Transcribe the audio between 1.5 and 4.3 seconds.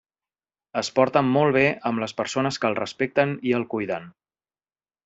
bé amb les persones que el respecten i el cuiden.